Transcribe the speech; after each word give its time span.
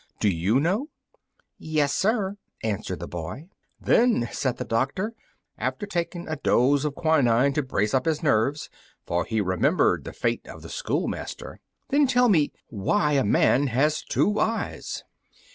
Do 0.19 0.29
you 0.29 0.59
know?" 0.59 0.87
"Yes, 1.59 1.93
sir," 1.93 2.37
answered 2.63 2.99
the 2.99 3.07
boy. 3.07 3.49
"Then," 3.79 4.27
said 4.31 4.57
the 4.57 4.65
doctor, 4.65 5.13
after 5.59 5.85
taking 5.85 6.27
a 6.27 6.37
dose 6.37 6.83
of 6.85 6.95
quinine 6.95 7.53
to 7.53 7.61
brace 7.61 7.93
up 7.93 8.05
his 8.05 8.23
nerves, 8.23 8.71
for 9.05 9.25
he 9.25 9.41
remembered 9.41 10.03
the 10.03 10.11
fate 10.13 10.47
of 10.47 10.63
the 10.63 10.69
schoolmaster, 10.69 11.59
"then 11.89 12.07
please 12.07 12.13
tell 12.13 12.29
me 12.29 12.51
why 12.69 13.11
a 13.11 13.23
man 13.23 13.67
has 13.67 14.01
two 14.01 14.39
eyes." 14.39 15.03